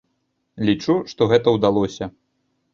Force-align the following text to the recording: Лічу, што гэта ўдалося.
Лічу, 0.69 0.95
што 1.13 1.29
гэта 1.35 1.47
ўдалося. 1.59 2.11